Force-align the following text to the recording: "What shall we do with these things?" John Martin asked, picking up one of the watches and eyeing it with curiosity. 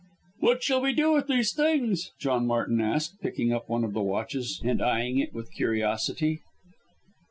"What 0.39 0.63
shall 0.63 0.81
we 0.81 0.93
do 0.93 1.13
with 1.13 1.27
these 1.27 1.53
things?" 1.53 2.09
John 2.19 2.47
Martin 2.47 2.81
asked, 2.81 3.21
picking 3.21 3.53
up 3.53 3.69
one 3.69 3.83
of 3.83 3.93
the 3.93 4.01
watches 4.01 4.59
and 4.65 4.81
eyeing 4.81 5.19
it 5.19 5.31
with 5.31 5.51
curiosity. 5.53 6.41